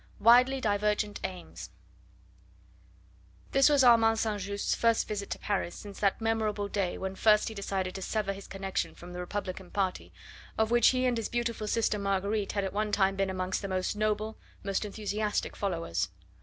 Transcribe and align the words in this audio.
WIDELY 0.19 0.59
DIVERGENT 0.61 1.19
AIMS 1.23 1.69
This 3.51 3.69
was 3.69 3.83
Armand 3.83 4.13
S. 4.25 4.41
Just's 4.45 4.73
first 4.73 5.07
visit 5.07 5.29
to 5.29 5.37
Paris 5.37 5.75
since 5.75 5.99
that 5.99 6.19
memorable 6.19 6.67
day 6.67 6.97
when 6.97 7.13
first 7.13 7.49
he 7.49 7.53
decided 7.53 7.93
to 7.93 8.01
sever 8.01 8.33
his 8.33 8.47
connection 8.47 8.95
from 8.95 9.13
the 9.13 9.19
Republican 9.19 9.69
party, 9.69 10.11
of 10.57 10.71
which 10.71 10.87
he 10.87 11.05
and 11.05 11.17
his 11.17 11.29
beautiful 11.29 11.67
sister 11.67 11.99
Marguerite 11.99 12.53
had 12.53 12.63
at 12.63 12.73
one 12.73 12.91
time 12.91 13.15
been 13.15 13.29
amongst 13.29 13.61
the 13.61 13.67
most 13.67 13.95
noble, 13.95 14.39
most 14.63 14.85
enthusiastic 14.85 15.55
followers. 15.55 16.09